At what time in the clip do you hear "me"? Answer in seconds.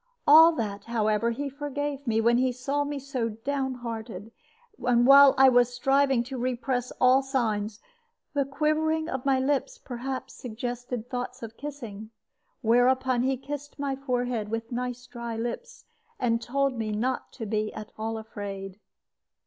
2.07-2.19, 2.83-2.97, 16.79-16.91